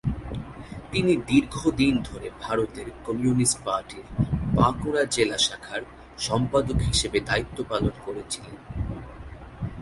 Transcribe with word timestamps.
তিনি 0.91 1.13
দীর্ঘদিন 1.27 1.93
ধরে 2.03 2.27
ভারতের 2.41 2.87
কমিউনিস্ট 3.05 3.57
পার্টির 3.65 4.05
বাঁকুড়া 4.55 5.03
জেলা 5.05 5.37
শাখার 5.37 5.81
সম্পাদক 6.17 6.77
হিসেবে 6.81 7.19
দায়িত্ব 7.19 7.57
পালন 7.69 7.95
করেছিলেন। 8.05 8.55